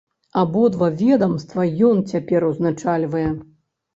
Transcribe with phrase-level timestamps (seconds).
[0.43, 3.29] Абодва ведамства ён цяпер узначальвае.